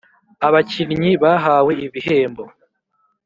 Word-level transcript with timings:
Abakinnyi 0.47 1.11
bahawe 1.23 1.71
ibihembo. 1.85 2.43